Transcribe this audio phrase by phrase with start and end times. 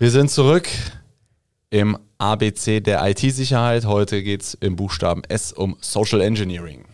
[0.00, 0.66] Wir sind zurück
[1.68, 3.84] im ABC der IT-Sicherheit.
[3.84, 6.86] Heute geht es im Buchstaben S um Social Engineering.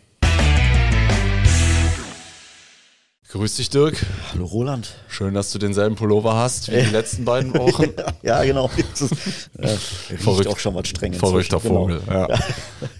[3.29, 4.04] Grüß dich, Dirk.
[4.32, 4.96] Hallo, Roland.
[5.06, 7.90] Schön, dass du denselben Pullover hast wie die letzten beiden Wochen.
[8.24, 8.69] ja, genau.
[8.91, 9.68] Das ist, äh,
[10.16, 10.48] Verrückt.
[10.48, 11.77] auch schon mal streng Verrückter inzwischen.
[11.77, 12.00] Vogel.
[12.09, 12.29] Genau.
[12.29, 12.38] Ja.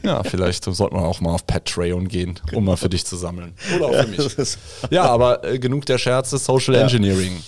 [0.05, 3.55] ja, vielleicht sollte man auch mal auf Patreon gehen, um mal für dich zu sammeln.
[3.75, 4.57] Oder auch für mich.
[4.91, 6.39] Ja, aber äh, genug der Scherze.
[6.39, 6.83] Social Ja.
[6.83, 7.43] Engineering.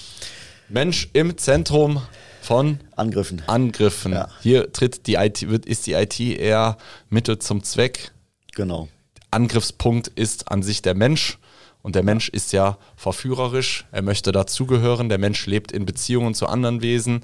[0.69, 2.03] Mensch im Zentrum
[2.43, 3.43] von Angriffen.
[3.46, 4.12] Angriffen.
[4.12, 4.29] Ja.
[4.41, 6.77] Hier tritt die IT, wird, ist die IT eher
[7.11, 8.12] Mittel zum Zweck.
[8.55, 8.89] Genau.
[9.30, 11.39] Angriffspunkt ist an sich der Mensch.
[11.83, 13.87] Und der Mensch ist ja verführerisch.
[13.92, 15.09] Er möchte dazugehören.
[15.09, 17.20] Der Mensch lebt in Beziehungen zu anderen Wesen,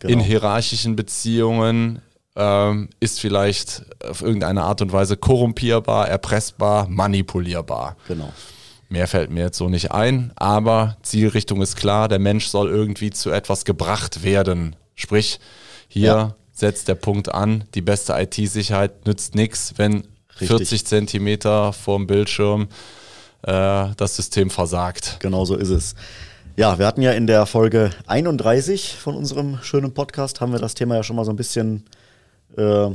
[0.00, 0.12] Genau.
[0.12, 2.02] in hierarchischen Beziehungen,
[2.36, 7.96] ähm, ist vielleicht auf irgendeine Art und Weise korrumpierbar, erpressbar, manipulierbar.
[8.06, 8.30] Genau.
[8.88, 13.10] Mehr fällt mir jetzt so nicht ein, aber Zielrichtung ist klar, der Mensch soll irgendwie
[13.10, 14.76] zu etwas gebracht werden.
[14.94, 15.40] Sprich,
[15.88, 16.34] hier Ja.
[16.52, 20.04] setzt der Punkt an, die beste IT-Sicherheit nützt nichts, wenn
[20.40, 20.48] Richtig.
[20.48, 22.68] 40 Zentimeter vorm Bildschirm
[23.42, 25.16] äh, das System versagt.
[25.20, 25.94] Genau so ist es.
[26.56, 30.74] Ja, wir hatten ja in der Folge 31 von unserem schönen Podcast, haben wir das
[30.74, 31.84] Thema ja schon mal so ein bisschen
[32.56, 32.88] äh,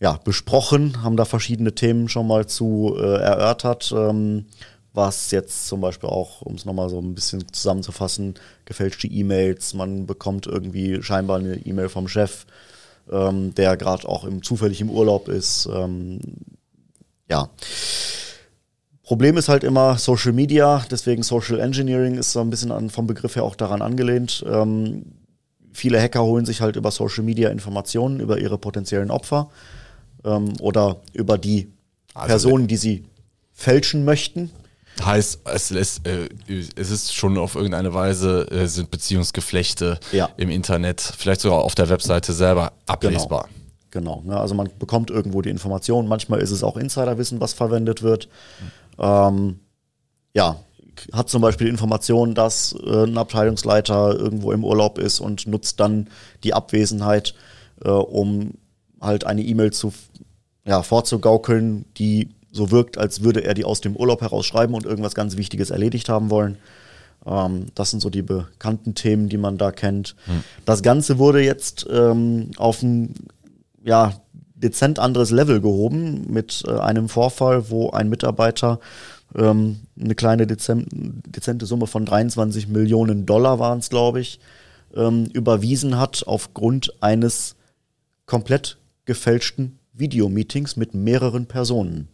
[0.00, 4.46] ja, besprochen, haben da verschiedene Themen schon mal zu äh, erörtert, ähm,
[4.92, 10.06] was jetzt zum Beispiel auch, um es nochmal so ein bisschen zusammenzufassen, gefälschte E-Mails, man
[10.06, 12.46] bekommt irgendwie scheinbar eine E-Mail vom Chef,
[13.10, 15.68] ähm, der gerade auch im, zufällig im Urlaub ist.
[15.72, 16.20] Ähm,
[17.28, 17.50] ja.
[19.02, 23.06] Problem ist halt immer Social Media, deswegen Social Engineering ist so ein bisschen an, vom
[23.06, 24.44] Begriff her auch daran angelehnt.
[24.48, 25.06] Ähm,
[25.72, 29.50] viele Hacker holen sich halt über Social Media Informationen über ihre potenziellen Opfer
[30.24, 31.72] ähm, oder über die
[32.14, 33.04] Also- Personen, die sie
[33.52, 34.50] fälschen möchten.
[35.04, 36.28] Heißt, es, lässt, äh,
[36.74, 40.28] es ist schon auf irgendeine Weise, äh, sind Beziehungsgeflechte Ja.
[40.36, 43.48] im Internet, vielleicht sogar auf der Webseite selber ablesbar.
[43.90, 44.22] Genau.
[44.24, 44.38] Ne?
[44.38, 46.08] Also man bekommt irgendwo die Information.
[46.08, 48.28] Manchmal ist es auch Insiderwissen, was verwendet wird.
[48.98, 49.60] Ähm,
[50.34, 50.56] ja,
[51.12, 55.78] hat zum Beispiel die Information, dass äh, ein Abteilungsleiter irgendwo im Urlaub ist und nutzt
[55.80, 56.08] dann
[56.42, 57.34] die Abwesenheit,
[57.84, 58.54] äh, um
[59.00, 59.92] halt eine E-Mail zu
[60.64, 64.86] ja, vorzugaukeln, die so wirkt, als würde er die aus dem Urlaub heraus schreiben und
[64.86, 66.58] irgendwas ganz Wichtiges erledigt haben wollen.
[67.26, 70.16] Ähm, das sind so die bekannten Themen, die man da kennt.
[70.64, 73.14] Das Ganze wurde jetzt ähm, auf ein
[73.84, 74.14] ja,
[74.54, 78.80] dezent anderes Level gehoben mit äh, einem Vorfall, wo ein Mitarbeiter
[79.34, 84.40] ähm, eine kleine dezent, dezente Summe von 23 Millionen Dollar waren es, glaube ich,
[84.94, 87.56] ähm, überwiesen hat aufgrund eines
[88.26, 92.08] komplett gefälschten Videomeetings mit mehreren Personen.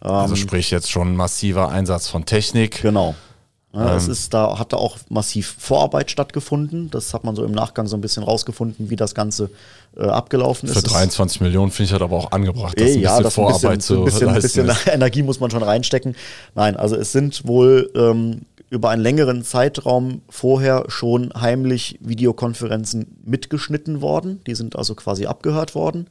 [0.00, 2.82] Also sprich jetzt schon massiver Einsatz von Technik.
[2.82, 3.14] Genau.
[3.74, 4.12] Ja, es Ähm.
[4.12, 6.90] ist, da hat da auch massiv Vorarbeit stattgefunden.
[6.90, 9.50] Das hat man so im Nachgang so ein bisschen rausgefunden, wie das Ganze
[9.96, 10.72] äh, abgelaufen ist.
[10.74, 13.24] Für Es- 23 Millionen finde ich halt aber auch angebracht, dass Eh, ein ja, bisschen
[13.24, 14.86] das Vorarbeit ein bisschen, zu ein bisschen, ein leisten bisschen ist.
[14.94, 16.14] Energie muss man schon reinstecken.
[16.54, 24.00] Nein, also es sind wohl ähm, über einen längeren Zeitraum vorher schon heimlich Videokonferenzen mitgeschnitten
[24.00, 24.40] worden.
[24.46, 26.08] Die sind also quasi abgehört worden.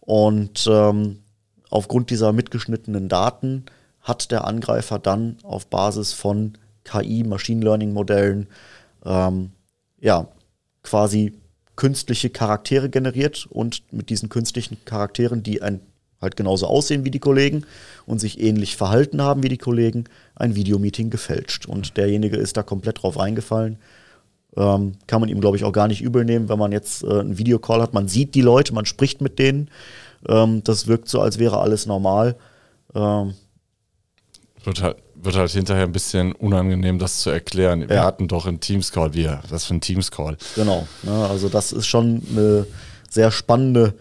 [0.00, 1.20] Und ähm,
[1.68, 3.66] aufgrund dieser mitgeschnittenen Daten
[4.00, 8.48] hat der Angreifer dann auf Basis von KI, Machine Learning Modellen,
[9.04, 9.50] ähm,
[10.00, 10.28] ja,
[10.82, 11.38] quasi
[11.76, 15.80] künstliche Charaktere generiert und mit diesen künstlichen Charakteren, die ein,
[16.20, 17.64] halt genauso aussehen wie die Kollegen
[18.06, 20.04] und sich ähnlich verhalten haben wie die Kollegen,
[20.34, 21.66] ein Videomeeting gefälscht.
[21.66, 23.78] Und derjenige ist da komplett drauf reingefallen.
[24.56, 27.20] Ähm, kann man ihm, glaube ich, auch gar nicht übel nehmen, wenn man jetzt äh,
[27.20, 27.94] einen Videocall hat.
[27.94, 29.70] Man sieht die Leute, man spricht mit denen.
[30.28, 32.36] Ähm, das wirkt so, als wäre alles normal.
[32.94, 33.34] Ähm,
[34.64, 37.88] Wird halt, wird halt hinterher ein bisschen unangenehm, das zu erklären.
[37.88, 38.04] Wir Ja.
[38.04, 39.14] hatten doch einen Teams-Call.
[39.14, 40.36] Wir, was für ein Teams-Call?
[40.56, 40.86] Genau.
[41.04, 42.66] Ne, also das ist schon eine
[43.08, 43.94] sehr spannende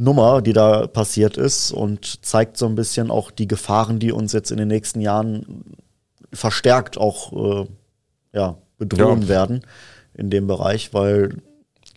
[0.00, 4.32] Nummer, die da passiert ist und zeigt so ein bisschen auch die Gefahren, die uns
[4.32, 5.64] jetzt in den nächsten Jahren
[6.32, 7.66] verstärkt auch äh,
[8.32, 9.28] ja, bedrohen Ja.
[9.28, 9.60] werden
[10.14, 11.36] in dem Bereich, weil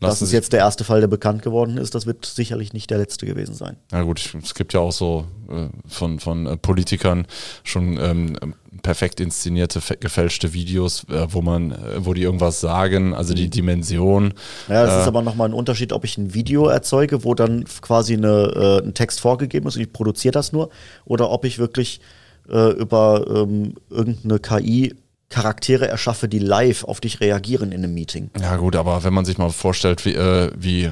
[0.03, 1.95] das ist jetzt der erste Fall, der bekannt geworden ist.
[1.95, 3.77] Das wird sicherlich nicht der letzte gewesen sein.
[3.91, 7.25] Na gut, es gibt ja auch so äh, von, von äh, Politikern
[7.63, 8.37] schon ähm,
[8.81, 14.33] perfekt inszenierte, gefälschte Videos, äh, wo man, äh, wo die irgendwas sagen, also die Dimension.
[14.67, 17.65] Ja, es Äh, ist aber nochmal ein Unterschied, ob ich ein Video erzeuge, wo dann
[17.81, 20.69] quasi eine, äh, ein Text vorgegeben ist und ich produziere das nur,
[21.05, 21.99] oder ob ich wirklich
[22.45, 24.93] über ähm, irgendeine KI
[25.33, 28.29] Charaktere erschaffe, die live auf dich reagieren in einem Meeting.
[28.39, 30.91] Ja gut, aber wenn man sich mal vorstellt, wie, äh, wie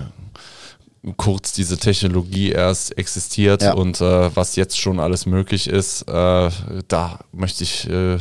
[1.18, 3.74] kurz diese Technologie erst existiert Ja.
[3.74, 6.50] und äh, was jetzt schon alles möglich ist, äh,
[6.88, 8.18] da möchte ich äh,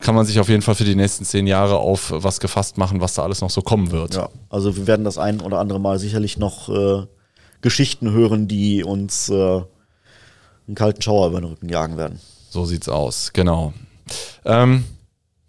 [0.00, 3.00] kann man sich auf jeden Fall für die nächsten zehn Jahre auf was gefasst machen,
[3.00, 4.14] was da alles noch so kommen wird.
[4.14, 7.06] Ja, also wir werden das ein oder andere Mal sicherlich noch äh,
[7.62, 9.34] Geschichten hören, die uns äh,
[10.68, 12.20] einen kalten Schauer über den Rücken jagen werden.
[12.50, 13.72] So sieht's aus, genau.
[14.44, 14.84] Ähm,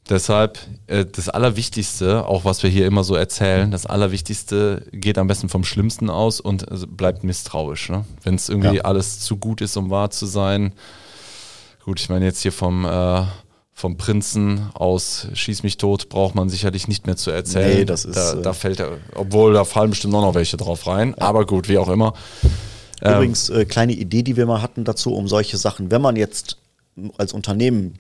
[0.09, 5.27] deshalb äh, das Allerwichtigste, auch was wir hier immer so erzählen, das Allerwichtigste geht am
[5.27, 7.89] besten vom Schlimmsten aus und äh, bleibt misstrauisch.
[7.89, 8.05] Ne?
[8.23, 8.83] Wenn es irgendwie Ja.
[8.83, 10.73] alles zu gut ist, um wahr zu sein.
[11.85, 13.23] Gut, ich meine jetzt hier vom äh,
[13.73, 17.77] vom Prinzen aus Schieß mich tot braucht man sicherlich nicht mehr zu erzählen.
[17.77, 20.57] Nee, das ist, da, äh, da fällt er, obwohl da fallen bestimmt auch noch welche
[20.57, 21.15] drauf rein.
[21.17, 22.13] Aber gut, wie auch immer.
[23.01, 26.17] Ähm, Übrigens, äh, kleine Idee, die wir mal hatten dazu, um solche Sachen, wenn man
[26.17, 26.57] jetzt
[27.17, 27.97] als Unternehmen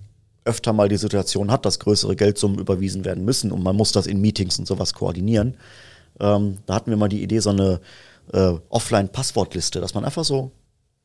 [0.49, 4.07] öfter mal die Situation hat, dass größere Geldsummen überwiesen werden müssen und man muss das
[4.07, 5.55] in Meetings und sowas koordinieren,
[6.19, 7.79] ähm, da hatten wir mal die Idee, so eine
[8.33, 10.51] äh, Offline-Passwortliste, dass man einfach so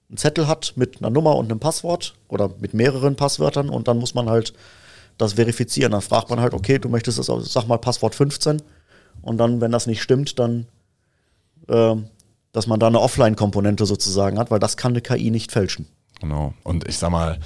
[0.09, 3.99] einen Zettel hat mit einer Nummer und einem Passwort oder mit mehreren Passwörtern und dann
[3.99, 4.53] muss man halt
[5.17, 5.93] das verifizieren.
[5.93, 8.63] Dann fragt man halt, okay, du möchtest das, sag mal Passwort 15
[9.23, 10.67] und dann, wenn das nicht stimmt, dann
[11.69, 12.09] ähm,
[12.55, 15.87] dass man da eine Offline-Komponente sozusagen hat, weil das kann eine KI nicht fälschen.
[16.21, 16.55] Genau.
[16.63, 17.39] Und ich sag mal, äh,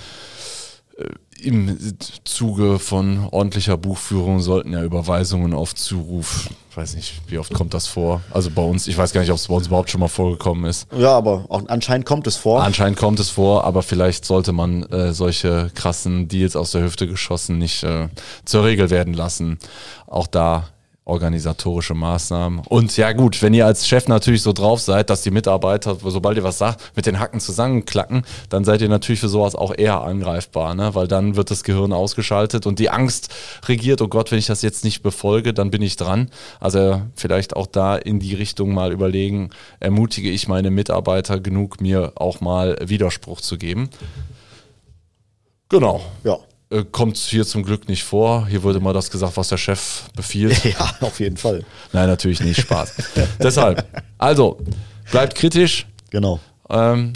[1.40, 1.78] im
[2.24, 7.74] Zuge von ordentlicher Buchführung sollten ja Überweisungen auf Zuruf, ich weiß nicht, wie oft kommt
[7.74, 8.22] das vor?
[8.30, 10.64] Also bei uns, ich weiß gar nicht, ob es bei uns überhaupt schon mal vorgekommen
[10.64, 10.88] ist.
[10.96, 12.62] Ja, aber auch anscheinend kommt es vor.
[12.62, 17.06] Anscheinend kommt es vor, aber vielleicht sollte man äh, solche krassen Deals aus der Hüfte
[17.06, 18.08] geschossen nicht äh,
[18.44, 19.58] zur Regel werden lassen.
[20.06, 20.68] Auch da
[21.08, 22.60] organisatorische Maßnahmen.
[22.68, 26.36] Und ja gut, wenn ihr als Chef natürlich so drauf seid, dass die Mitarbeiter, sobald
[26.36, 30.02] ihr was sagt, mit den Hacken zusammenklacken, dann seid ihr natürlich für sowas auch eher
[30.02, 30.94] angreifbar, ne?
[30.94, 33.34] weil dann wird das Gehirn ausgeschaltet und die Angst
[33.66, 36.30] regiert, oh Gott, wenn ich das jetzt nicht befolge, dann bin ich dran.
[36.60, 39.50] Also vielleicht auch da in die Richtung mal überlegen,
[39.80, 43.90] ermutige ich meine Mitarbeiter genug, mir auch mal Widerspruch zu geben.
[45.68, 46.00] Genau.
[46.24, 46.38] ja.
[46.70, 48.46] Äh, Kommt hier zum Glück nicht vor.
[48.46, 50.64] Hier wurde mal das gesagt, was der Chef befiehlt.
[50.64, 51.64] ja, auf jeden Fall.
[51.92, 52.60] Nein, natürlich nicht.
[52.60, 52.94] Spaß.
[53.42, 53.86] Deshalb,
[54.18, 54.58] also,
[55.10, 56.40] bleibt kritisch, Genau.
[56.70, 57.14] ähm,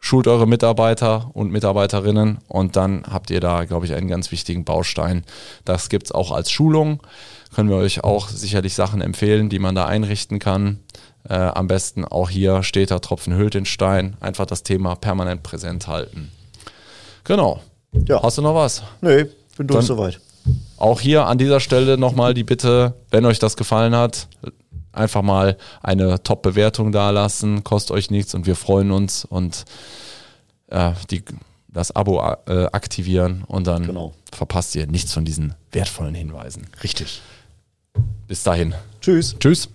[0.00, 4.64] schult eure Mitarbeiter und Mitarbeiterinnen und dann habt ihr da, glaube ich, einen ganz wichtigen
[4.64, 5.24] Baustein.
[5.64, 7.02] Das gibt es auch als Schulung.
[7.54, 10.80] Können wir euch auch sicherlich Sachen empfehlen, die man da einrichten kann.
[11.28, 14.16] Äh, am besten auch hier steht Tropfen hüllt den Stein.
[14.20, 16.30] Einfach das Thema permanent präsent halten.
[17.24, 17.62] Genau.
[18.06, 18.22] Ja.
[18.22, 18.82] Hast du noch was?
[19.00, 19.26] Nee,
[19.56, 20.20] bin durch soweit.
[20.78, 24.28] Auch hier an dieser Stelle nochmal die Bitte, wenn euch das gefallen hat,
[24.92, 29.64] einfach mal eine Top-Bewertung dalassen, kostet euch nichts und wir freuen uns und
[30.68, 31.22] äh, die,
[31.68, 34.14] das Abo äh, aktivieren und dann Genau.
[34.32, 36.66] verpasst ihr nichts von diesen wertvollen Hinweisen.
[36.82, 37.20] Richtig.
[38.26, 38.74] Bis dahin.
[39.00, 39.36] Tschüss.
[39.38, 39.68] Tschüss.